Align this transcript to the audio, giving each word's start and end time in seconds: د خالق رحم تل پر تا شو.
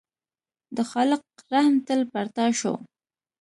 د 0.75 0.77
خالق 0.91 1.23
رحم 1.53 1.75
تل 1.87 2.01
پر 2.11 2.25
تا 2.35 2.45
شو. 2.59 2.73